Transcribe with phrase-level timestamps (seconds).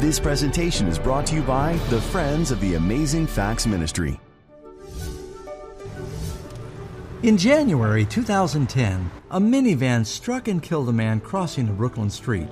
[0.00, 4.18] This presentation is brought to you by the Friends of the Amazing Facts Ministry.
[7.22, 12.48] In January 2010, a minivan struck and killed a man crossing a Brooklyn street.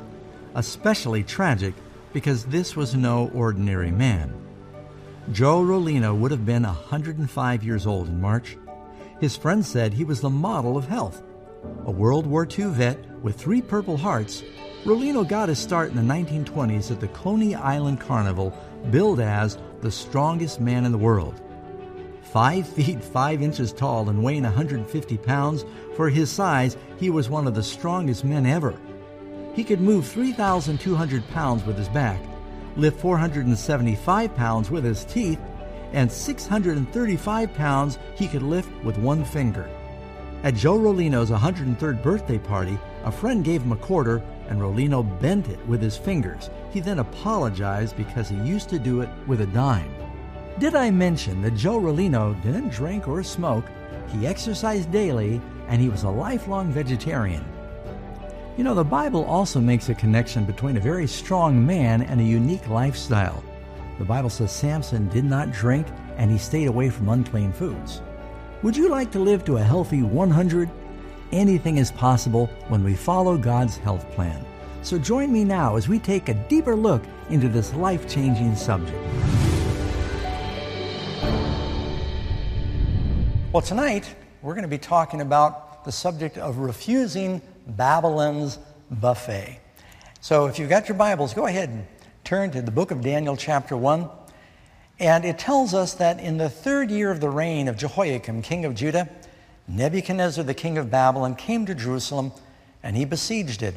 [0.57, 1.73] Especially tragic
[2.13, 4.35] because this was no ordinary man.
[5.33, 8.59] Joe Rollino would have been 105 years old in March.
[9.23, 11.23] His friends said he was the model of health.
[11.87, 14.43] A World War II vet with three Purple Hearts,
[14.85, 18.57] Rollino got his start in the 1920s at the Coney Island Carnival,
[18.91, 21.41] billed as the strongest man in the world.
[22.23, 25.65] Five feet five inches tall and weighing 150 pounds,
[25.97, 28.79] for his size, he was one of the strongest men ever.
[29.53, 32.21] He could move 3,200 pounds with his back,
[32.77, 35.41] lift 475 pounds with his teeth,
[35.93, 39.69] and 635 pounds he could lift with one finger.
[40.45, 45.49] At Joe Rollino's 103rd birthday party, a friend gave him a quarter and Rollino bent
[45.49, 46.51] it with his fingers.
[46.71, 49.95] He then apologized because he used to do it with a dime.
[50.59, 53.65] Did I mention that Joe Rollino didn't drink or smoke?
[54.09, 57.45] He exercised daily and he was a lifelong vegetarian.
[58.57, 62.25] You know, the Bible also makes a connection between a very strong man and a
[62.25, 63.45] unique lifestyle.
[63.99, 65.87] The Bible says Samson did not drink
[66.17, 68.03] and he stayed away from unclean foods.
[68.63, 70.69] Would you like to live to a healthy 100?
[71.33, 74.43] Anything is possible when we follow God's health plan.
[74.81, 78.97] So join me now as we take a deeper look into this life changing subject.
[83.53, 88.59] Well, tonight we're going to be talking about the subject of refusing Babylon's
[88.91, 89.61] buffet.
[90.23, 91.87] So if you've got your Bibles, go ahead and
[92.25, 94.09] turn to the book of Daniel, chapter 1.
[94.99, 98.65] And it tells us that in the third year of the reign of Jehoiakim, king
[98.65, 99.11] of Judah,
[99.69, 102.33] Nebuchadnezzar, the king of Babylon, came to Jerusalem
[102.83, 103.75] and he besieged it.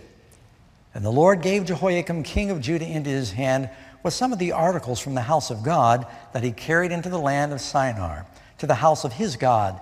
[0.94, 3.70] And the Lord gave Jehoiakim, king of Judah, into his hand
[4.04, 7.20] with some of the articles from the house of God that he carried into the
[7.20, 8.26] land of Shinar
[8.58, 9.80] to the house of his God.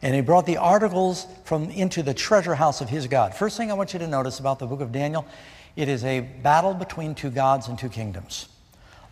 [0.00, 3.34] And he brought the articles from into the treasure house of his God.
[3.34, 5.26] First thing I want you to notice about the book of Daniel,
[5.76, 8.48] it is a battle between two gods and two kingdoms.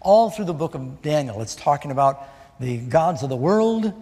[0.00, 2.22] All through the book of Daniel, it's talking about
[2.60, 3.92] the gods of the world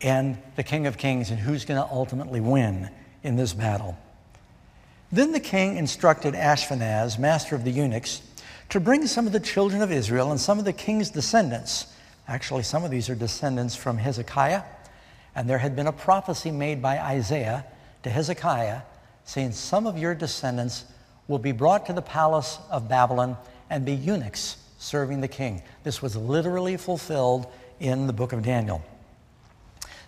[0.00, 2.90] and the King of Kings and who's going to ultimately win
[3.22, 3.96] in this battle.
[5.12, 8.20] Then the king instructed Ashpenaz, master of the eunuchs,
[8.70, 11.86] to bring some of the children of Israel and some of the king's descendants
[12.26, 14.62] Actually, some of these are descendants from Hezekiah,
[15.34, 17.66] and there had been a prophecy made by Isaiah
[18.02, 18.80] to Hezekiah
[19.24, 20.84] saying, Some of your descendants
[21.28, 23.36] will be brought to the palace of Babylon
[23.68, 25.62] and be eunuchs serving the king.
[25.82, 27.46] This was literally fulfilled
[27.78, 28.82] in the book of Daniel.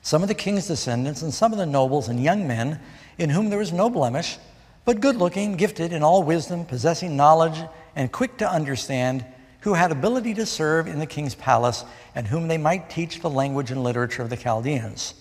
[0.06, 2.78] Some of the king's descendants and some of the nobles and young men
[3.18, 4.38] in whom there was no blemish,
[4.84, 7.60] but good looking, gifted in all wisdom, possessing knowledge,
[7.96, 9.24] and quick to understand
[9.62, 11.84] who had ability to serve in the king's palace
[12.14, 15.14] and whom they might teach the language and literature of the Chaldeans.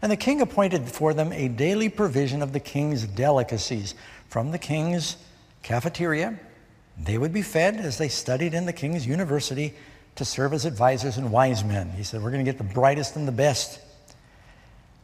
[0.00, 3.94] And the king appointed for them a daily provision of the king's delicacies
[4.30, 5.18] from the king's
[5.62, 6.40] cafeteria.
[6.98, 9.74] They would be fed as they studied in the king's university
[10.16, 11.90] to serve as advisors and wise men.
[11.90, 13.78] He said, We're going to get the brightest and the best.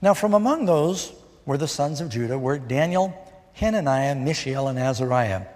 [0.03, 1.13] Now, from among those
[1.45, 3.17] were the sons of Judah were Daniel,
[3.55, 5.47] Hananiah, Mishael, and Azariah.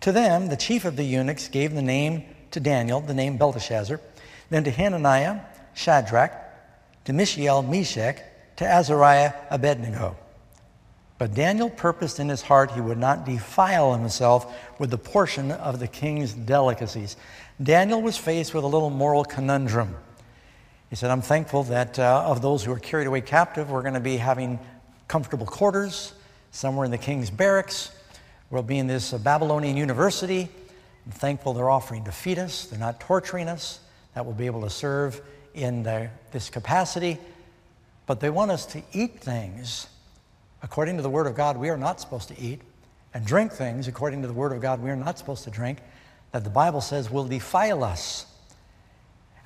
[0.00, 4.00] To them, the chief of the eunuchs gave the name to Daniel, the name Belteshazzar,
[4.50, 5.40] then to Hananiah,
[5.74, 6.32] Shadrach,
[7.04, 8.18] to Mishael, Meshach,
[8.56, 10.16] to Azariah, Abednego.
[11.18, 15.78] But Daniel purposed in his heart he would not defile himself with the portion of
[15.78, 17.16] the king's delicacies.
[17.62, 19.96] Daniel was faced with a little moral conundrum.
[20.90, 23.94] He said, I'm thankful that uh, of those who are carried away captive, we're going
[23.94, 24.60] to be having
[25.08, 26.12] comfortable quarters
[26.52, 27.90] somewhere in the king's barracks.
[28.50, 30.48] We'll be in this uh, Babylonian university.
[31.04, 33.80] I'm thankful they're offering to feed us, they're not torturing us,
[34.14, 35.20] that we'll be able to serve
[35.54, 37.18] in the, this capacity.
[38.06, 39.88] But they want us to eat things
[40.62, 42.60] according to the Word of God we are not supposed to eat,
[43.12, 45.78] and drink things according to the Word of God we are not supposed to drink,
[46.32, 48.26] that the Bible says will defile us.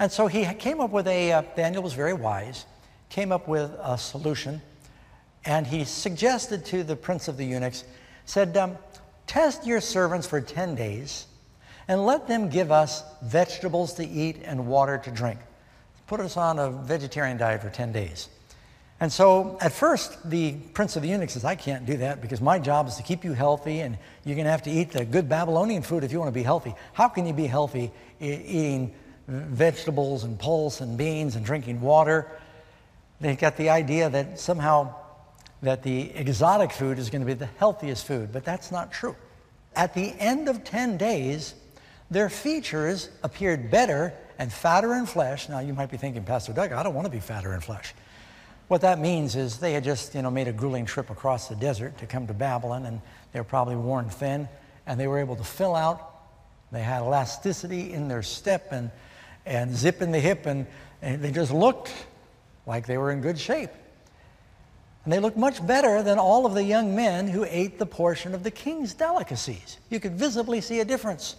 [0.00, 2.64] And so he came up with a, uh, Daniel was very wise,
[3.10, 4.62] came up with a solution,
[5.44, 7.84] and he suggested to the prince of the eunuchs,
[8.24, 8.78] said, um,
[9.26, 11.26] Test your servants for 10 days
[11.86, 15.38] and let them give us vegetables to eat and water to drink.
[16.06, 18.28] Put us on a vegetarian diet for 10 days.
[19.00, 22.40] And so at first, the prince of the eunuchs says, I can't do that because
[22.40, 25.04] my job is to keep you healthy and you're going to have to eat the
[25.04, 26.74] good Babylonian food if you want to be healthy.
[26.94, 28.94] How can you be healthy eating
[29.30, 32.26] vegetables and pulse and beans and drinking water?
[33.20, 34.94] They got the idea that somehow
[35.62, 39.14] that the exotic food is going to be the healthiest food, but that's not true.
[39.76, 41.54] At the end of 10 days,
[42.10, 45.48] their features appeared better and fatter in flesh.
[45.48, 47.94] Now, you might be thinking, Pastor Doug, I don't want to be fatter in flesh.
[48.68, 51.56] What that means is they had just, you know, made a grueling trip across the
[51.56, 53.00] desert to come to Babylon, and
[53.32, 54.48] they were probably worn thin,
[54.86, 56.08] and they were able to fill out.
[56.72, 58.90] They had elasticity in their step and,
[59.46, 60.66] and zip in the hip, and,
[61.02, 61.92] and they just looked
[62.66, 63.70] like they were in good shape.
[65.04, 68.34] And they looked much better than all of the young men who ate the portion
[68.34, 69.78] of the king's delicacies.
[69.88, 71.36] You could visibly see a difference.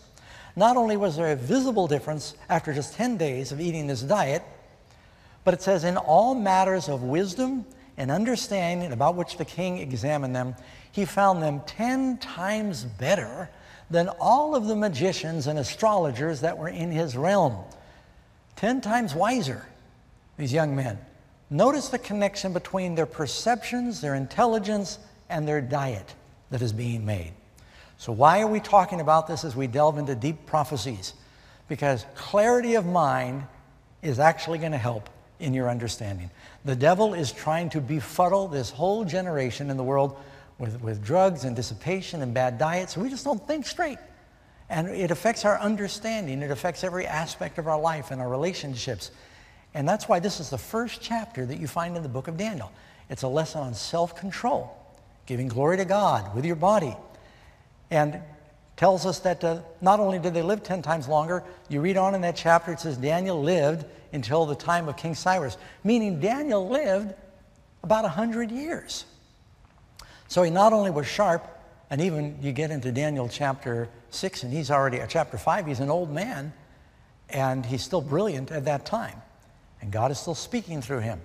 [0.55, 4.43] Not only was there a visible difference after just 10 days of eating this diet,
[5.43, 7.65] but it says, in all matters of wisdom
[7.97, 10.55] and understanding about which the king examined them,
[10.91, 13.49] he found them 10 times better
[13.89, 17.63] than all of the magicians and astrologers that were in his realm.
[18.61, 19.65] 10 times wiser,
[20.37, 20.99] these young men.
[21.49, 24.99] Notice the connection between their perceptions, their intelligence,
[25.31, 26.13] and their diet
[26.51, 27.33] that is being made.
[27.97, 31.15] So, why are we talking about this as we delve into deep prophecies?
[31.69, 33.45] Because clarity of mind
[34.03, 35.09] is actually going to help
[35.39, 36.29] in your understanding.
[36.63, 40.19] The devil is trying to befuddle this whole generation in the world
[40.59, 42.93] with, with drugs and dissipation and bad diets.
[42.93, 43.97] So we just don't think straight.
[44.71, 49.11] And it affects our understanding, it affects every aspect of our life and our relationships.
[49.73, 52.37] And that's why this is the first chapter that you find in the book of
[52.37, 52.71] Daniel.
[53.09, 54.73] It's a lesson on self control,
[55.25, 56.95] giving glory to God with your body.
[57.89, 58.21] And
[58.77, 62.15] tells us that uh, not only did they live 10 times longer, you read on
[62.15, 66.67] in that chapter, it says Daniel lived until the time of King Cyrus, meaning Daniel
[66.67, 67.13] lived
[67.83, 69.03] about 100 years.
[70.29, 71.45] So he not only was sharp,
[71.89, 75.79] and even you get into Daniel chapter 6, and he's already, uh, chapter 5, he's
[75.79, 76.53] an old man,
[77.29, 79.21] and he's still brilliant at that time.
[79.81, 81.21] And God is still speaking through him.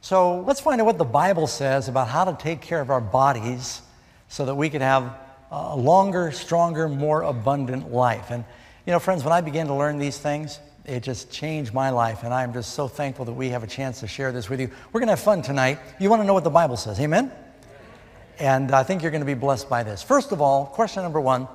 [0.00, 3.00] So let's find out what the Bible says about how to take care of our
[3.00, 3.80] bodies
[4.28, 5.16] so that we can have
[5.50, 8.30] a longer, stronger, more abundant life.
[8.30, 8.44] And,
[8.86, 12.24] you know, friends, when I began to learn these things, it just changed my life,
[12.24, 14.70] and I'm just so thankful that we have a chance to share this with you.
[14.92, 15.78] We're going to have fun tonight.
[15.98, 17.32] You want to know what the Bible says, amen?
[18.38, 20.02] And I think you're going to be blessed by this.
[20.02, 21.48] First of all, question number one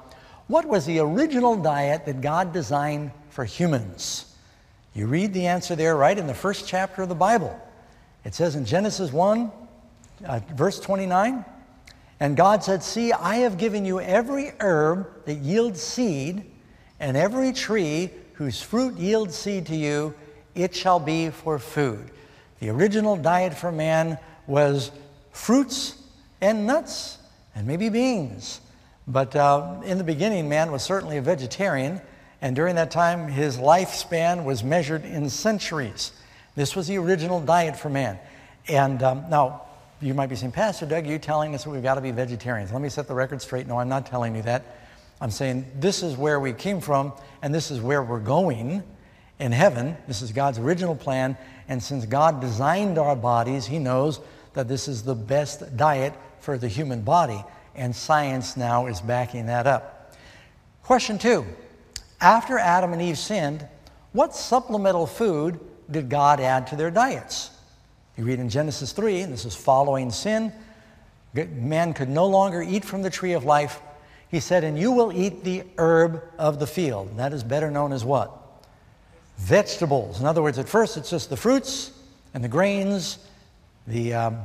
[0.50, 4.36] What was the original diet that God designed for humans?
[4.96, 7.56] You read the answer there right in the first chapter of the Bible.
[8.26, 9.52] It says in Genesis 1,
[10.26, 11.46] uh, verse 29,
[12.20, 16.44] and God said, See, I have given you every herb that yields seed,
[17.00, 20.16] and every tree whose fruit yields seed to you,
[20.56, 22.10] it shall be for food.
[22.60, 24.18] The original diet for man
[24.48, 24.90] was
[25.32, 25.96] fruits
[26.42, 27.20] and nuts
[27.54, 28.62] and maybe beans.
[29.10, 32.00] But uh, in the beginning, man was certainly a vegetarian,
[32.44, 36.12] and during that time, his lifespan was measured in centuries.
[36.56, 38.20] This was the original diet for man.
[38.68, 39.64] And um, now,
[40.00, 42.72] you might be saying, Pastor Doug, you're telling us that we've got to be vegetarians.
[42.72, 43.66] Let me set the record straight.
[43.66, 44.64] No, I'm not telling you that.
[45.20, 48.84] I'm saying this is where we came from and this is where we're going
[49.40, 49.98] in heaven.
[50.08, 51.36] This is God's original plan.
[51.68, 54.20] And since God designed our bodies, He knows
[54.54, 57.44] that this is the best diet for the human body.
[57.80, 60.14] And science now is backing that up.
[60.84, 61.46] Question two
[62.22, 63.68] After Adam and Eve sinned,
[64.12, 65.60] what supplemental food
[65.90, 67.50] did God add to their diets?
[68.18, 70.52] You read in Genesis 3, and this is following sin.
[71.34, 73.80] Man could no longer eat from the tree of life
[74.30, 77.18] he said, And you will eat the herb of the field.
[77.18, 78.32] That is better known as what?
[79.38, 80.20] Vegetables.
[80.20, 81.92] In other words, at first it's just the fruits
[82.34, 83.18] and the grains,
[83.88, 84.38] the um,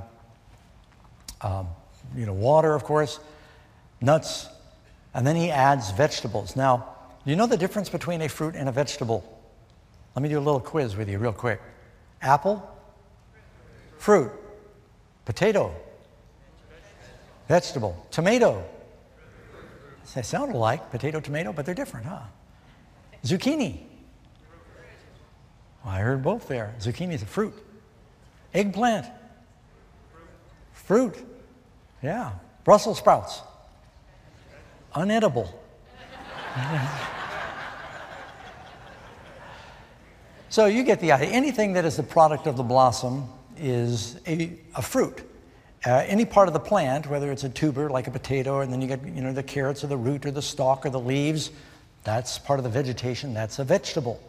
[1.42, 1.68] um,
[2.16, 3.20] you know, water, of course,
[4.00, 4.48] nuts,
[5.12, 6.56] and then he adds vegetables.
[6.56, 6.88] Now,
[7.24, 9.24] do you know the difference between a fruit and a vegetable?
[10.14, 11.60] Let me do a little quiz with you, real quick.
[12.22, 12.62] Apple,
[13.98, 14.30] fruit.
[15.24, 15.74] Potato,
[17.48, 18.06] vegetable.
[18.10, 18.62] Tomato,
[20.14, 22.20] they sound alike, potato, tomato, but they're different, huh?
[23.24, 23.80] Zucchini.
[25.82, 26.74] Well, I heard both there.
[26.78, 27.54] Zucchini is a fruit.
[28.52, 29.06] Eggplant.
[30.72, 31.16] Fruit.
[32.04, 32.32] Yeah.
[32.64, 33.40] Brussels sprouts.
[34.94, 35.50] Unedible.
[40.50, 41.30] so you get the idea.
[41.30, 45.22] Anything that is the product of the blossom is a, a fruit.
[45.86, 48.82] Uh, any part of the plant, whether it's a tuber like a potato, and then
[48.82, 51.52] you get you know the carrots or the root or the stalk or the leaves,
[52.04, 53.32] that's part of the vegetation.
[53.32, 54.20] That's a vegetable.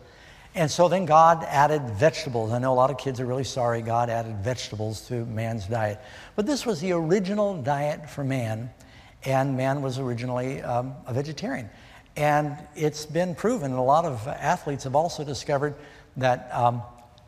[0.55, 2.53] And so then God added vegetables.
[2.53, 5.99] I know a lot of kids are really sorry God added vegetables to man's diet,
[6.37, 8.69] but this was the original diet for man,
[9.25, 11.69] and man was originally um, a vegetarian.
[12.15, 15.75] And it's been proven, and a lot of athletes have also discovered
[16.15, 16.81] that um,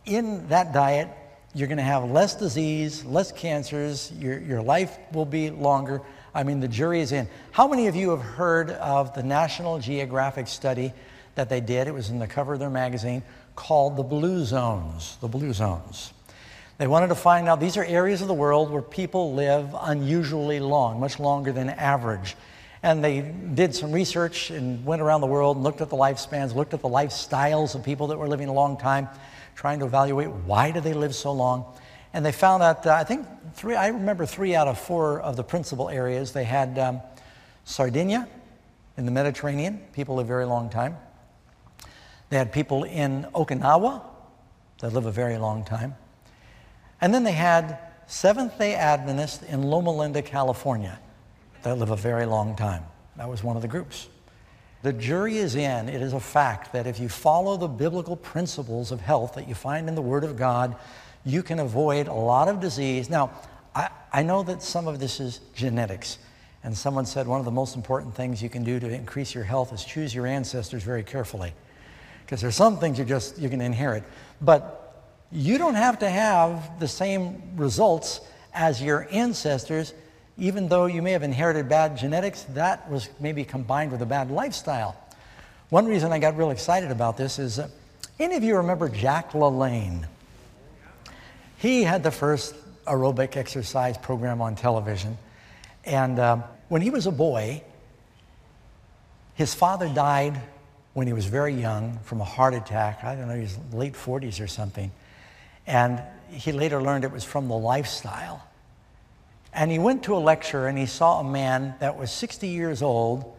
[0.05, 1.10] in that diet,
[1.53, 6.01] you're going to have less disease, less cancers, your, your life will be longer.
[6.34, 7.27] I mean, the jury is in.
[7.51, 10.93] How many of you have heard of the National Geographic study
[11.38, 11.88] that they did.
[11.88, 13.24] It was in the cover of their magazine
[13.56, 15.17] called the Blue Zones.
[15.22, 16.13] The Blue Zones.
[16.77, 20.60] They wanted to find out these are areas of the world where people live unusually
[20.60, 22.36] long, much longer than average.
[22.84, 26.53] And they did some research and went around the world and looked at the lifespans,
[26.53, 29.08] looked at the lifestyles of people that were living a long time,
[29.56, 31.65] trying to evaluate why do they live so long.
[32.13, 35.36] And they found that, uh, I think, three, I remember three out of four of
[35.36, 36.32] the principal areas.
[36.32, 37.01] They had um,
[37.65, 38.27] Sardinia
[38.98, 40.98] in the Mediterranean, people live very long time.
[42.29, 44.01] They had people in Okinawa
[44.79, 45.96] that live a very long time.
[47.00, 51.00] And then they had Seventh day Adventists in Loma Linda, California
[51.63, 52.84] that live a very long time.
[53.17, 54.07] That was one of the groups.
[54.84, 55.89] The jury is in.
[55.89, 59.55] It is a fact that if you follow the biblical principles of health that you
[59.55, 60.75] find in the Word of God,
[61.25, 63.10] you can avoid a lot of disease.
[63.10, 63.31] Now,
[63.75, 66.19] I, I know that some of this is genetics.
[66.63, 69.43] And someone said one of the most important things you can do to increase your
[69.43, 71.53] health is choose your ancestors very carefully.
[72.27, 74.03] Because there's some things you just you can inherit.
[74.39, 74.84] But
[75.31, 78.22] you don't have to have the same results
[78.53, 79.93] as your ancestors
[80.38, 84.29] even though you may have inherited bad genetics, that was maybe combined with a bad
[84.29, 84.96] lifestyle.
[85.69, 87.69] One reason I got real excited about this is uh,
[88.19, 90.05] any of you remember Jack LaLanne?
[91.57, 92.53] He had the first
[92.86, 95.17] aerobic exercise program on television.
[95.84, 96.38] And uh,
[96.69, 97.63] when he was a boy,
[99.34, 100.39] his father died
[100.98, 103.04] when he was very young from a heart attack.
[103.04, 104.92] I don't know, he was late 40s or something.
[105.68, 106.01] And
[106.32, 108.44] he later learned it was from the lifestyle.
[109.54, 112.82] And he went to a lecture and he saw a man that was 60 years
[112.82, 113.32] old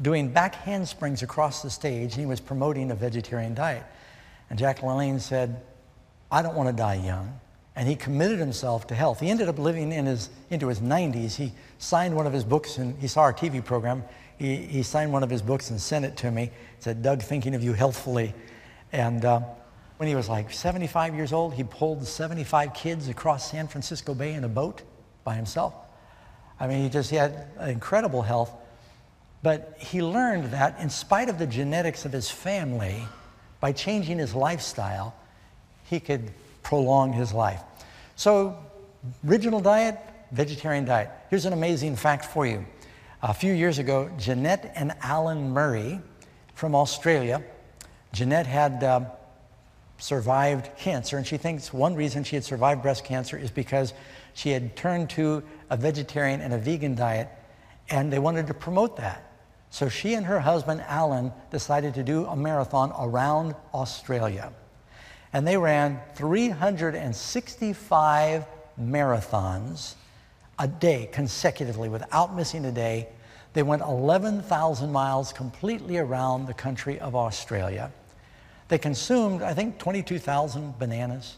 [0.00, 3.84] doing back handsprings across the stage and he was promoting a vegetarian diet.
[4.48, 5.60] And Jack LaLanne said,
[6.32, 7.38] I don't want to die young.
[7.74, 9.20] And he committed himself to health.
[9.20, 11.34] He ended up living in his, into his 90s.
[11.34, 14.02] He signed one of his books and he saw our TV program.
[14.38, 16.44] He, he signed one of his books and sent it to me.
[16.44, 18.34] It said, Doug, thinking of you healthfully.
[18.92, 19.40] And uh,
[19.96, 24.34] when he was like 75 years old, he pulled 75 kids across San Francisco Bay
[24.34, 24.82] in a boat
[25.24, 25.74] by himself.
[26.60, 28.52] I mean, he just he had incredible health.
[29.42, 33.02] But he learned that in spite of the genetics of his family,
[33.60, 35.14] by changing his lifestyle,
[35.84, 36.30] he could
[36.62, 37.60] prolong his life.
[38.16, 38.58] So,
[39.26, 39.98] original diet,
[40.32, 41.10] vegetarian diet.
[41.30, 42.64] Here's an amazing fact for you.
[43.22, 46.02] A few years ago, Janette and Alan Murray
[46.54, 47.42] from Australia,
[48.12, 49.06] Janette had uh,
[49.96, 53.94] survived cancer, and she thinks one reason she had survived breast cancer is because
[54.34, 57.30] she had turned to a vegetarian and a vegan diet,
[57.88, 59.32] and they wanted to promote that.
[59.70, 64.52] So she and her husband, Alan, decided to do a marathon around Australia.
[65.32, 68.44] And they ran 365
[68.78, 69.94] marathons
[70.58, 73.08] a day consecutively without missing a day.
[73.52, 77.90] They went 11,000 miles completely around the country of Australia.
[78.68, 81.36] They consumed, I think, 22,000 bananas.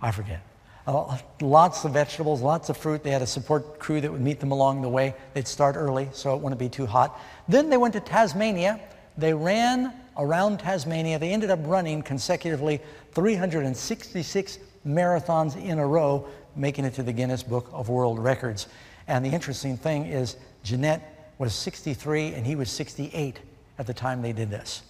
[0.00, 0.40] I forget.
[0.86, 3.02] Uh, lots of vegetables, lots of fruit.
[3.02, 5.14] They had a support crew that would meet them along the way.
[5.34, 7.20] They'd start early so it wouldn't be too hot.
[7.48, 8.80] Then they went to Tasmania.
[9.18, 11.18] They ran around Tasmania.
[11.18, 12.80] They ended up running consecutively
[13.12, 18.68] 366 marathons in a row, making it to the Guinness Book of World Records.
[19.08, 23.38] And the interesting thing is, Janette was 63 and he was 68
[23.78, 24.82] at the time they did this.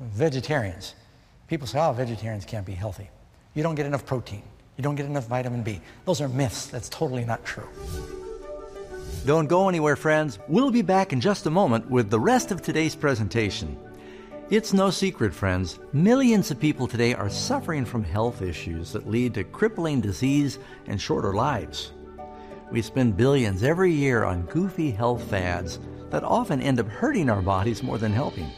[0.00, 0.94] Vegetarians.
[1.48, 3.10] People say, oh, vegetarians can't be healthy.
[3.54, 4.42] You don't get enough protein.
[4.76, 5.80] You don't get enough vitamin B.
[6.04, 6.66] Those are myths.
[6.66, 7.68] That's totally not true.
[9.26, 10.38] Don't go anywhere, friends.
[10.46, 13.76] We'll be back in just a moment with the rest of today's presentation.
[14.50, 19.34] It's no secret, friends, millions of people today are suffering from health issues that lead
[19.34, 21.92] to crippling disease and shorter lives.
[22.70, 25.78] We spend billions every year on goofy health fads
[26.08, 28.50] that often end up hurting our bodies more than helping.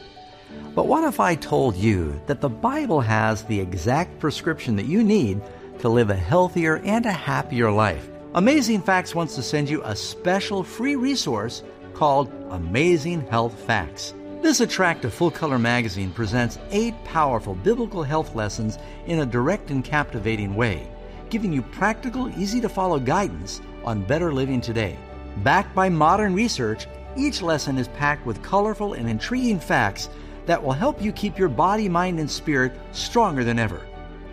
[0.77, 5.03] But what if I told you that the Bible has the exact prescription that you
[5.03, 5.43] need
[5.81, 8.09] to live a healthier and a happier life.
[8.35, 14.15] Amazing Facts wants to send you a special free resource called Amazing Health Facts.
[14.43, 19.85] This attractive full color magazine presents eight powerful biblical health lessons in a direct and
[19.85, 20.89] captivating way,
[21.29, 24.97] giving you practical, easy to follow guidance on better living today.
[25.45, 26.87] Backed by modern research,
[27.19, 30.09] each lesson is packed with colorful and intriguing facts
[30.47, 33.87] that will help you keep your body, mind, and spirit stronger than ever.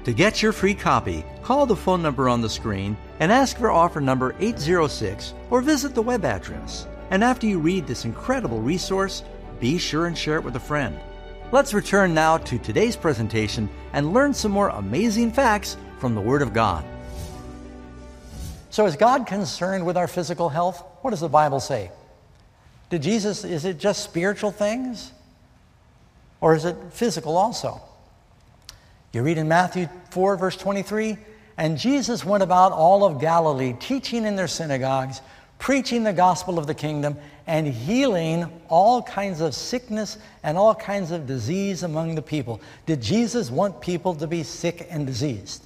[0.05, 3.71] To get your free copy, call the phone number on the screen and ask for
[3.71, 6.87] offer number 806 or visit the web address.
[7.09, 9.23] And after you read this incredible resource,
[9.59, 10.99] be sure and share it with a friend.
[11.51, 16.41] Let's return now to today's presentation and learn some more amazing facts from the Word
[16.41, 16.85] of God.
[18.69, 20.83] So, is God concerned with our physical health?
[21.01, 21.89] What does the Bible say?
[22.89, 25.11] Did Jesus, is it just spiritual things?
[26.41, 27.81] Or is it physical also?
[29.13, 31.17] You read in Matthew 4, verse 23
[31.57, 35.21] And Jesus went about all of Galilee, teaching in their synagogues,
[35.59, 41.11] preaching the gospel of the kingdom, and healing all kinds of sickness and all kinds
[41.11, 42.61] of disease among the people.
[42.85, 45.63] Did Jesus want people to be sick and diseased?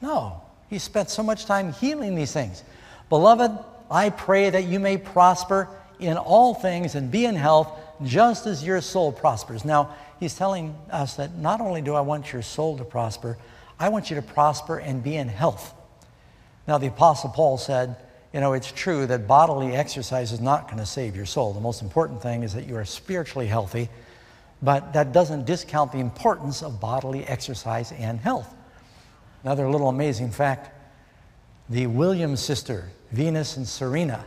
[0.00, 0.40] No.
[0.70, 2.64] He spent so much time healing these things.
[3.08, 3.52] Beloved,
[3.90, 5.68] I pray that you may prosper
[6.00, 7.70] in all things and be in health
[8.02, 9.64] just as your soul prospers.
[9.64, 13.38] Now, he's telling us that not only do I want your soul to prosper,
[13.78, 15.72] I want you to prosper and be in health.
[16.66, 17.96] Now, the Apostle Paul said,
[18.36, 21.54] you know, it's true that bodily exercise is not going to save your soul.
[21.54, 23.88] The most important thing is that you are spiritually healthy,
[24.60, 28.54] but that doesn't discount the importance of bodily exercise and health.
[29.42, 30.70] Another little amazing fact
[31.70, 34.26] the Williams sister, Venus and Serena,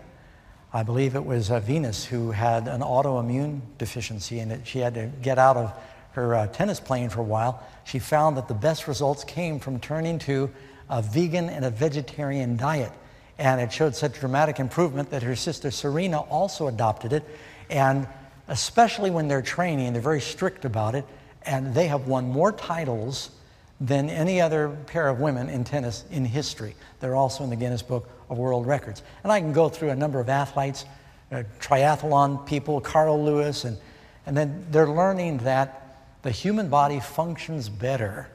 [0.73, 5.05] I believe it was uh, Venus who had an autoimmune deficiency and she had to
[5.21, 5.71] get out of
[6.13, 7.63] her uh, tennis playing for a while.
[7.85, 10.49] She found that the best results came from turning to
[10.89, 12.91] a vegan and a vegetarian diet.
[13.39, 17.23] And it showed such dramatic improvement that her sister Serena also adopted it.
[17.69, 18.05] And
[18.49, 21.05] especially when they're training, they're very strict about it.
[21.43, 23.31] And they have won more titles
[23.79, 26.75] than any other pair of women in tennis in history.
[26.99, 29.03] They're also in the Guinness Book of World Records.
[29.23, 30.83] And I can go through a number of athletes,
[31.31, 33.77] uh, triathlon people, Carl Lewis, and,
[34.25, 38.29] and then they're learning that the human body functions better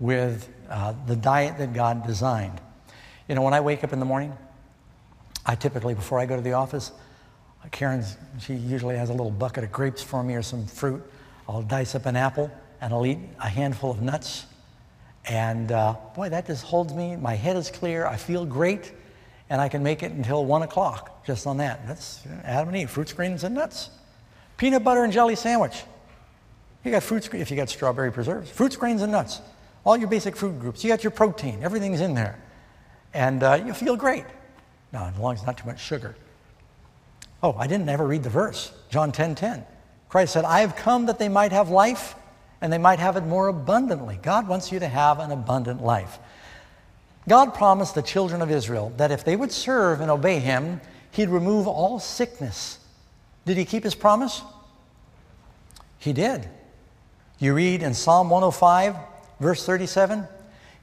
[0.00, 2.60] with uh, the diet that God designed.
[3.30, 4.36] You know, when I wake up in the morning,
[5.46, 6.90] I typically, before I go to the office,
[7.70, 8.04] Karen,
[8.40, 11.00] she usually has a little bucket of grapes for me or some fruit.
[11.48, 14.46] I'll dice up an apple and I'll eat a handful of nuts.
[15.26, 17.14] And uh, boy, that just holds me.
[17.14, 18.04] My head is clear.
[18.04, 18.90] I feel great.
[19.48, 21.86] And I can make it until 1 o'clock just on that.
[21.86, 23.90] That's Adam and Eve, fruits, greens, and nuts.
[24.56, 25.84] Peanut butter and jelly sandwich.
[26.84, 29.40] You got fruits, if you got strawberry preserves, fruits, grains, and nuts.
[29.84, 30.82] All your basic food groups.
[30.82, 31.60] You got your protein.
[31.62, 32.36] Everything's in there
[33.14, 34.24] and uh, you feel great.
[34.92, 36.16] Now, as long as not too much sugar.
[37.42, 38.72] Oh, I didn't ever read the verse.
[38.90, 39.64] John 10 10.
[40.08, 42.16] Christ said, I have come that they might have life
[42.60, 44.18] and they might have it more abundantly.
[44.22, 46.18] God wants you to have an abundant life.
[47.28, 50.80] God promised the children of Israel that if they would serve and obey Him,
[51.12, 52.78] He'd remove all sickness.
[53.46, 54.42] Did He keep His promise?
[55.98, 56.48] He did.
[57.38, 58.96] You read in Psalm 105,
[59.38, 60.26] verse 37,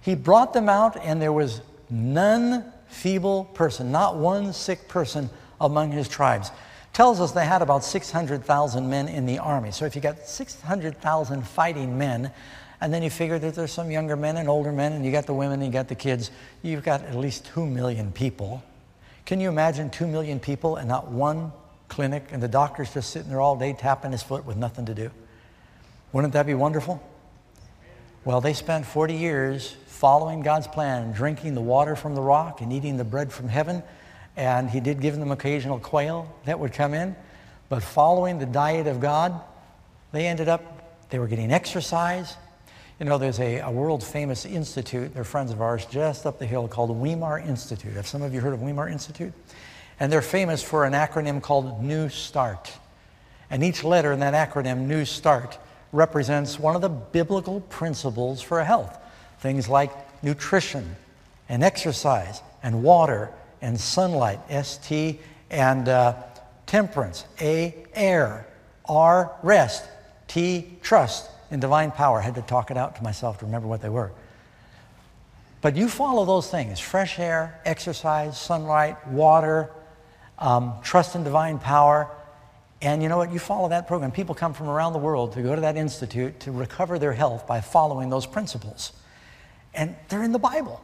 [0.01, 5.91] He brought them out and there was none feeble person, not one sick person among
[5.91, 6.51] his tribes.
[6.93, 9.71] Tells us they had about 600,000 men in the army.
[9.71, 12.31] So if you got 600,000 fighting men,
[12.79, 15.25] and then you figure that there's some younger men and older men, and you got
[15.25, 18.63] the women, and you got the kids, you've got at least 2 million people.
[19.25, 21.51] Can you imagine 2 million people and not one
[21.87, 24.93] clinic, and the doctor's just sitting there all day tapping his foot with nothing to
[24.93, 25.11] do?
[26.13, 27.01] Wouldn't that be wonderful?
[28.25, 32.71] Well, they spent 40 years following God's plan, drinking the water from the rock and
[32.71, 33.81] eating the bread from heaven.
[34.35, 37.15] And he did give them occasional quail that would come in.
[37.67, 39.41] But following the diet of God,
[40.11, 42.35] they ended up, they were getting exercise.
[42.99, 46.45] You know, there's a, a world famous institute, they're friends of ours, just up the
[46.45, 47.93] hill called Weimar Institute.
[47.93, 49.33] Have some of you heard of Weimar Institute?
[49.99, 52.71] And they're famous for an acronym called New Start.
[53.49, 55.57] And each letter in that acronym, New Start,
[55.91, 58.99] represents one of the biblical principles for health.
[59.39, 59.91] Things like
[60.23, 60.95] nutrition
[61.49, 65.19] and exercise and water and sunlight, ST,
[65.49, 66.15] and uh,
[66.65, 68.47] temperance, A, air,
[68.85, 69.85] R, rest,
[70.27, 72.19] T, trust, and divine power.
[72.19, 74.11] I had to talk it out to myself to remember what they were.
[75.61, 79.71] But you follow those things fresh air, exercise, sunlight, water,
[80.37, 82.09] um, trust in divine power.
[82.81, 83.31] And you know what?
[83.31, 84.11] You follow that program.
[84.11, 87.47] People come from around the world to go to that institute to recover their health
[87.47, 88.91] by following those principles.
[89.77, 90.81] And they're in the Bible.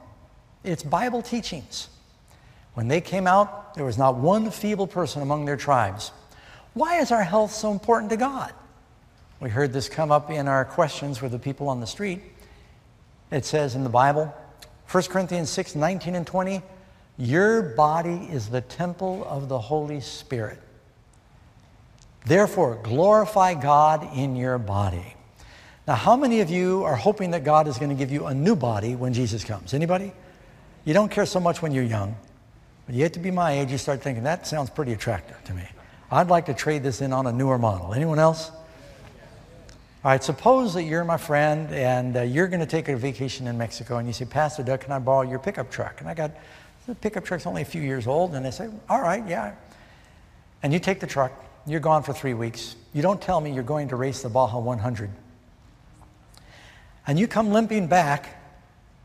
[0.64, 1.90] It's Bible teachings.
[2.76, 6.12] When they came out, there was not one feeble person among their tribes.
[6.74, 8.54] Why is our health so important to God?
[9.40, 12.22] We heard this come up in our questions with the people on the street.
[13.30, 14.34] It says in the Bible,
[14.90, 16.62] 1 Corinthians 6 19 and 20,
[17.18, 20.60] your body is the temple of the Holy Spirit.
[22.26, 25.16] Therefore, glorify God in your body.
[25.86, 28.34] Now, how many of you are hoping that God is going to give you a
[28.34, 29.74] new body when Jesus comes?
[29.74, 30.14] Anybody?
[30.86, 32.16] You don't care so much when you're young,
[32.86, 35.54] but you get to be my age, you start thinking, that sounds pretty attractive to
[35.54, 35.64] me.
[36.12, 37.94] I'd like to trade this in on a newer model.
[37.94, 38.52] Anyone else?
[40.04, 43.48] All right, suppose that you're my friend and uh, you're going to take a vacation
[43.48, 46.02] in Mexico and you say, Pastor Doug, can I borrow your pickup truck?
[46.02, 46.32] And I got,
[46.88, 48.36] the pickup truck's only a few years old.
[48.36, 49.54] And they say, all right, yeah.
[50.62, 51.32] And you take the truck
[51.66, 52.76] You're gone for three weeks.
[52.94, 55.10] You don't tell me you're going to race the Baja 100.
[57.06, 58.42] And you come limping back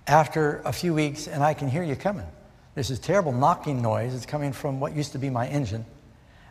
[0.06, 2.26] after a few weeks, and I can hear you coming.
[2.74, 4.14] There's this terrible knocking noise.
[4.14, 5.84] It's coming from what used to be my engine.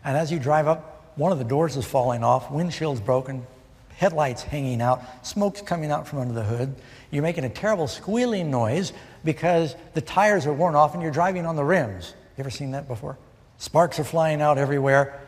[0.03, 3.47] And as you drive up, one of the doors is falling off, windshield's broken,
[3.95, 6.75] headlights hanging out, smoke's coming out from under the hood.
[7.09, 11.45] You're making a terrible squealing noise because the tires are worn off and you're driving
[11.45, 12.13] on the rims.
[12.37, 13.17] You ever seen that before?
[13.57, 15.19] Sparks are flying out everywhere.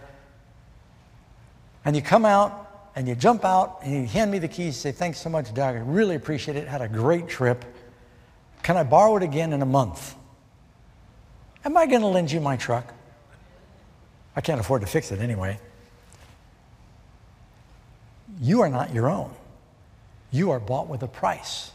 [1.83, 4.91] And you come out and you jump out and you hand me the keys, say,
[4.91, 5.75] Thanks so much, Doug.
[5.75, 6.67] I really appreciate it.
[6.67, 7.65] Had a great trip.
[8.63, 10.15] Can I borrow it again in a month?
[11.65, 12.93] Am I going to lend you my truck?
[14.35, 15.59] I can't afford to fix it anyway.
[18.41, 19.33] You are not your own.
[20.31, 21.71] You are bought with a price.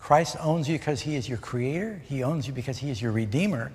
[0.00, 2.02] Christ owns you because he is your creator.
[2.06, 3.70] He owns you because he is your redeemer.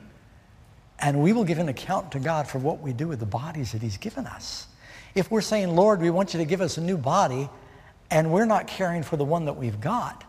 [1.00, 3.72] And we will give an account to God for what we do with the bodies
[3.72, 4.68] that he's given us.
[5.18, 7.50] If we're saying, Lord, we want you to give us a new body,
[8.12, 10.24] and we're not caring for the one that we've got,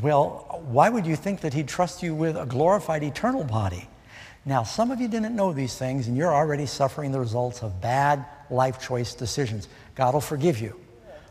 [0.00, 3.86] well, why would you think that he'd trust you with a glorified eternal body?
[4.46, 7.82] Now, some of you didn't know these things, and you're already suffering the results of
[7.82, 9.68] bad life choice decisions.
[9.94, 10.80] God will forgive you.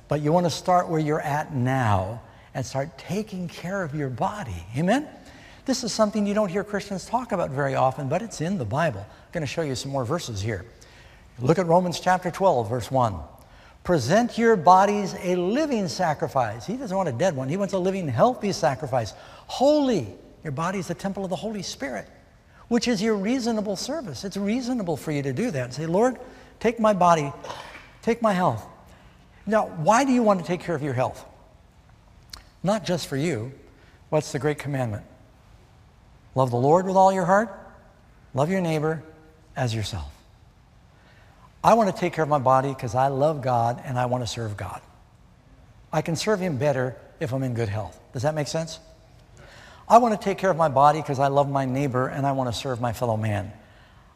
[0.08, 2.22] But you want to start where you're at now
[2.54, 4.68] and start taking care of your body.
[4.78, 5.08] Amen?
[5.66, 8.66] This is something you don't hear Christians talk about very often, but it's in the
[8.66, 9.04] Bible.
[9.10, 10.64] I'm going to show you some more verses here.
[11.42, 13.16] Look at Romans chapter 12, verse 1.
[13.84, 16.66] Present your bodies a living sacrifice.
[16.68, 17.50] He doesn't want a dead one.
[17.50, 19.14] He wants a living, healthy sacrifice.
[19.48, 20.08] Holy.
[20.44, 22.08] Your body is the temple of the Holy Spirit,
[22.68, 24.24] which is your reasonable service.
[24.24, 26.18] It's reasonable for you to do that say, Lord,
[26.60, 27.32] take my body,
[28.02, 28.66] take my health.
[29.46, 31.26] Now, why do you want to take care of your health?
[32.64, 33.52] Not just for you.
[34.10, 35.04] What's the great commandment?
[36.36, 37.50] Love the Lord with all your heart,
[38.34, 39.04] love your neighbor
[39.56, 40.11] as yourself.
[41.64, 44.24] I want to take care of my body because I love God and I want
[44.24, 44.82] to serve God.
[45.94, 48.00] I can serve Him better if I'm in good health.
[48.14, 48.80] Does that make sense?
[49.88, 52.32] I want to take care of my body because I love my neighbor and I
[52.32, 53.52] want to serve my fellow man.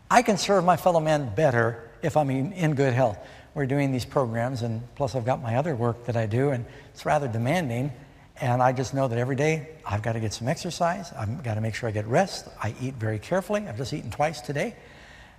[0.09, 3.17] I can serve my fellow man better if I'm in, good health.
[3.53, 6.65] We're doing these programs, and plus I've got my other work that I do, and
[6.93, 7.91] it's rather demanding.
[8.39, 11.11] And I just know that every day I've got to get some exercise.
[11.13, 12.47] I've got to make sure I get rest.
[12.61, 13.67] I eat very carefully.
[13.67, 14.75] I've just eaten twice today.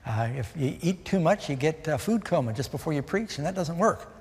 [0.06, 3.38] Uh, if you eat too much, you get uh, food coma just before you preach,
[3.38, 4.12] and that doesn't work.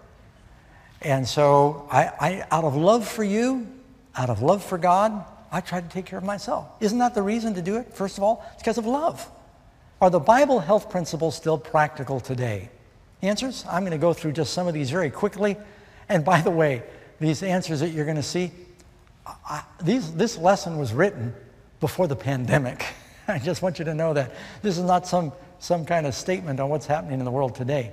[1.02, 3.68] And so, I, I, out of love for you,
[4.16, 6.68] out of love for God, I try to take care of myself.
[6.80, 7.94] Isn't that the reason to do it?
[7.94, 9.30] First of all, it's because of love.
[10.02, 12.70] Are the Bible health principles still practical today?
[13.22, 13.64] Answers?
[13.70, 15.56] I'm going to go through just some of these very quickly.
[16.10, 16.84] And by the way,
[17.20, 18.52] these answers that you're going to see,
[19.26, 21.34] I, these, this lesson was written
[21.80, 22.86] before the pandemic.
[23.28, 24.34] I just want you to know that.
[24.62, 25.32] This is not some
[25.66, 27.92] some kind of statement on what's happening in the world today.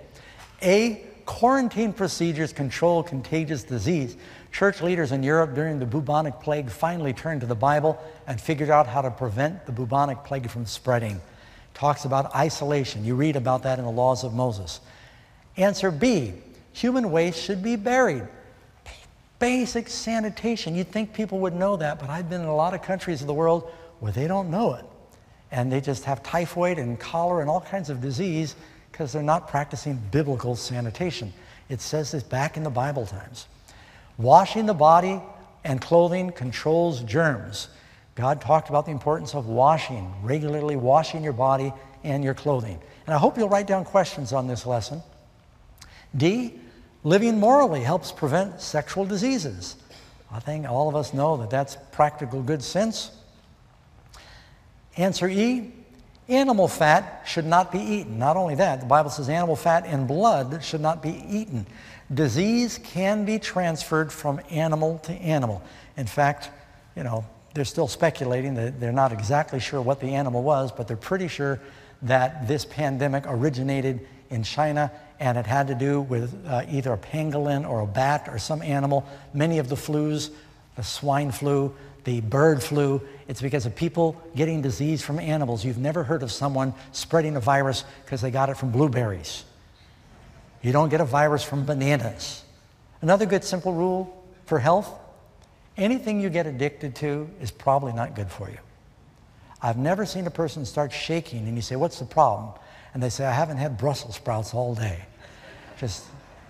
[0.62, 4.18] A, quarantine procedures control contagious disease.
[4.52, 8.68] Church leaders in Europe during the bubonic plague finally turned to the Bible and figured
[8.68, 11.18] out how to prevent the bubonic plague from spreading.
[11.72, 13.06] Talks about isolation.
[13.06, 14.80] You read about that in the laws of Moses.
[15.56, 16.34] Answer B,
[16.74, 18.24] human waste should be buried.
[19.38, 20.74] Basic sanitation.
[20.74, 23.26] You'd think people would know that, but I've been in a lot of countries of
[23.26, 24.84] the world where they don't know it
[25.52, 28.56] and they just have typhoid and cholera and all kinds of disease
[28.90, 31.32] because they're not practicing biblical sanitation.
[31.68, 33.46] It says this back in the Bible times.
[34.16, 35.20] Washing the body
[35.62, 37.68] and clothing controls germs.
[38.14, 42.78] God talked about the importance of washing, regularly washing your body and your clothing.
[43.06, 45.02] And I hope you'll write down questions on this lesson.
[46.16, 46.54] D,
[47.04, 49.76] living morally helps prevent sexual diseases.
[50.30, 53.10] I think all of us know that that's practical good sense.
[54.96, 55.72] Answer E,
[56.28, 58.18] animal fat should not be eaten.
[58.18, 61.66] Not only that, the Bible says animal fat and blood should not be eaten.
[62.12, 65.62] Disease can be transferred from animal to animal.
[65.96, 66.50] In fact,
[66.96, 67.24] you know,
[67.54, 71.28] they're still speculating that they're not exactly sure what the animal was, but they're pretty
[71.28, 71.60] sure
[72.02, 76.98] that this pandemic originated in China and it had to do with uh, either a
[76.98, 79.06] pangolin or a bat or some animal.
[79.32, 80.30] Many of the flus,
[80.74, 81.72] the swine flu,
[82.04, 83.00] the bird flu,
[83.32, 85.64] it's because of people getting disease from animals.
[85.64, 89.46] You've never heard of someone spreading a virus because they got it from blueberries.
[90.60, 92.44] You don't get a virus from bananas.
[93.00, 94.92] Another good simple rule for health
[95.78, 98.58] anything you get addicted to is probably not good for you.
[99.62, 102.52] I've never seen a person start shaking and you say, What's the problem?
[102.92, 105.06] And they say, I haven't had Brussels sprouts all day.
[105.78, 106.04] Just,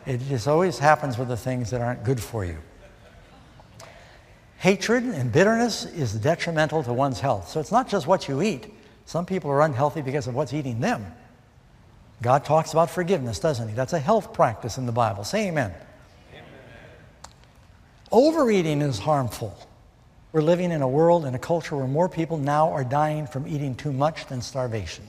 [0.04, 2.58] it just always happens with the things that aren't good for you.
[4.62, 7.48] Hatred and bitterness is detrimental to one's health.
[7.48, 8.72] So it's not just what you eat.
[9.06, 11.04] Some people are unhealthy because of what's eating them.
[12.22, 13.74] God talks about forgiveness, doesn't He?
[13.74, 15.24] That's a health practice in the Bible.
[15.24, 15.74] Say amen.
[16.30, 16.44] amen.
[18.12, 19.58] Overeating is harmful.
[20.30, 23.48] We're living in a world and a culture where more people now are dying from
[23.48, 25.08] eating too much than starvation.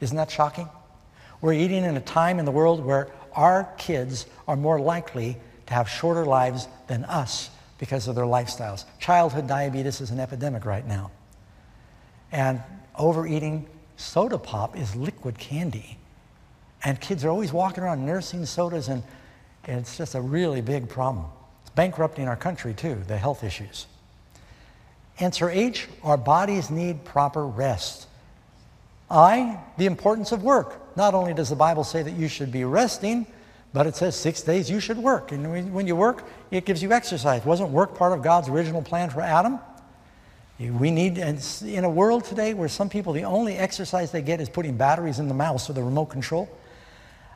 [0.00, 0.68] Isn't that shocking?
[1.40, 5.74] We're eating in a time in the world where our kids are more likely to
[5.74, 8.84] have shorter lives than us because of their lifestyles.
[8.98, 11.10] Childhood diabetes is an epidemic right now.
[12.32, 12.62] And
[12.98, 15.98] overeating soda pop is liquid candy.
[16.84, 19.02] And kids are always walking around nursing sodas, and,
[19.68, 21.26] it's just a really big problem.
[21.62, 23.86] It's bankrupting our country, too, the health issues.
[25.18, 28.06] Answer H, our bodies need proper rest.
[29.10, 30.96] I, the importance of work.
[30.96, 33.26] Not only does the Bible say that you should be resting,
[33.76, 35.32] but it says six days you should work.
[35.32, 37.44] And when you work, it gives you exercise.
[37.44, 39.58] Wasn't work part of God's original plan for Adam?
[40.58, 44.40] We need, and in a world today where some people, the only exercise they get
[44.40, 46.48] is putting batteries in the mouse or the remote control,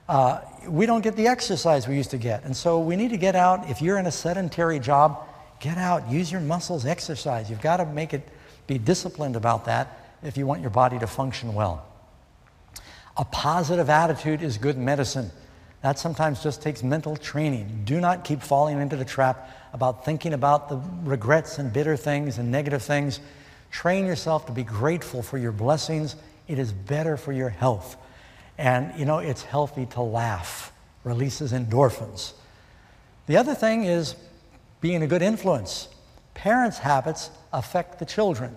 [0.08, 2.42] uh, we don't get the exercise we used to get.
[2.44, 3.68] And so we need to get out.
[3.68, 5.28] If you're in a sedentary job,
[5.60, 7.50] get out, use your muscles, exercise.
[7.50, 8.26] You've got to make it,
[8.66, 11.86] be disciplined about that if you want your body to function well.
[13.18, 15.30] A positive attitude is good medicine.
[15.82, 17.82] That sometimes just takes mental training.
[17.84, 22.38] Do not keep falling into the trap about thinking about the regrets and bitter things
[22.38, 23.20] and negative things.
[23.70, 26.16] Train yourself to be grateful for your blessings.
[26.48, 27.96] It is better for your health.
[28.58, 30.70] And you know, it's healthy to laugh,
[31.02, 32.34] releases endorphins.
[33.26, 34.16] The other thing is
[34.82, 35.88] being a good influence.
[36.34, 38.54] Parents' habits affect the children.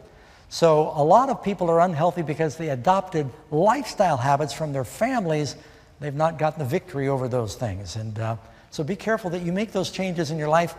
[0.49, 5.55] So a lot of people are unhealthy because they adopted lifestyle habits from their families
[5.99, 7.95] They've not gotten the victory over those things.
[7.95, 8.38] And uh,
[8.71, 10.75] so be careful that you make those changes in your life,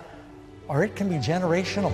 [0.68, 1.92] or it can be generational.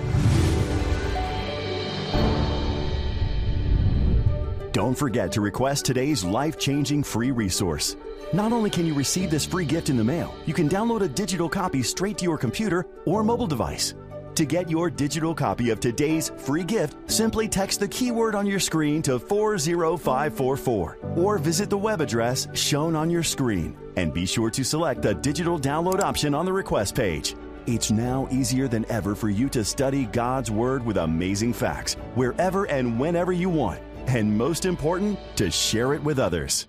[4.73, 7.97] Don't forget to request today's life changing free resource.
[8.33, 11.07] Not only can you receive this free gift in the mail, you can download a
[11.09, 13.93] digital copy straight to your computer or mobile device.
[14.35, 18.59] To get your digital copy of today's free gift, simply text the keyword on your
[18.59, 23.77] screen to 40544 or visit the web address shown on your screen.
[23.97, 27.35] And be sure to select the digital download option on the request page.
[27.67, 32.65] It's now easier than ever for you to study God's Word with amazing facts wherever
[32.65, 33.81] and whenever you want.
[34.07, 36.67] And most important, to share it with others.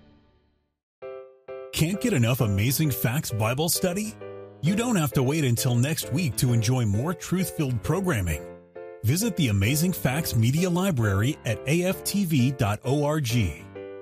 [1.71, 4.13] Can't get enough amazing facts Bible study?
[4.63, 8.45] You don't have to wait until next week to enjoy more truth filled programming.
[9.03, 12.55] Visit the Amazing Facts Media Library at aftv.org.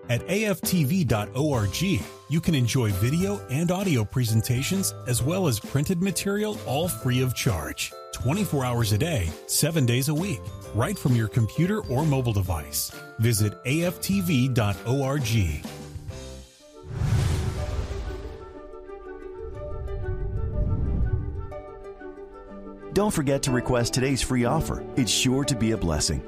[0.08, 6.88] At aftv.org, you can enjoy video and audio presentations as well as printed material all
[6.88, 10.42] free of charge, 24 hours a day, 7 days a week,
[10.76, 12.92] right from your computer or mobile device.
[13.18, 15.26] Visit aftv.org.
[23.02, 24.86] Don't forget to request today's free offer.
[24.96, 26.22] It's sure to be a blessing.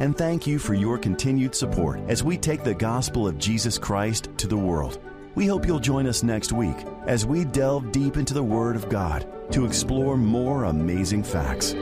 [0.00, 4.30] And thank you for your continued support as we take the gospel of Jesus Christ
[4.38, 4.98] to the world.
[5.34, 8.88] We hope you'll join us next week as we delve deep into the Word of
[8.88, 11.74] God to explore more amazing facts.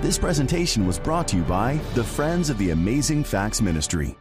[0.00, 4.16] This presentation was brought to you by the Friends of the Amazing Facts Ministry.